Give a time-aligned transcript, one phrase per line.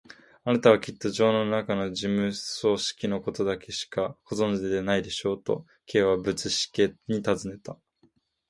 [0.45, 2.33] 「あなたはきっと城のなかの事務組
[2.79, 7.77] 織のことだけしかご存じでないのでしょう？」と、Ｋ はぶしつけにたずねた。